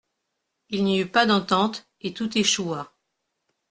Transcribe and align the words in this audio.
Il 0.69 0.83
n'y 0.83 0.99
eut 0.99 1.05
pas 1.11 1.27
d'entente, 1.27 1.87
et 2.01 2.11
tout 2.11 2.35
échoua. 2.35 2.91